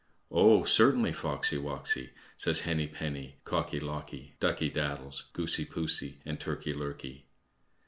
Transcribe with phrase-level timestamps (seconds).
[0.31, 6.73] "Oh, certainly, Foxy woxy," says Henny penny, Cocky locky, Ducky daddles, Goosey poosey, and Turkey
[6.73, 7.25] lurkey.